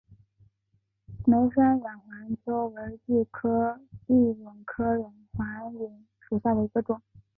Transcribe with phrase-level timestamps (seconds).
[1.27, 3.77] 梅山远环蚓为巨蚓科
[4.97, 6.99] 远环蚓属下的一个种。